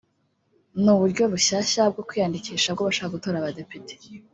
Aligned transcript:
ni 0.81 0.89
uburyo 0.93 1.23
bushya 1.31 1.83
bwo 1.91 2.03
kwiyandikisha 2.09 2.69
bw’abashaka 2.71 3.13
gutora 3.15 3.35
abadepite 3.39 3.93